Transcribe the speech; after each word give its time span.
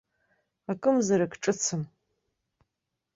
Акымзарак 0.71 1.33
ҿыцым. 1.41 1.81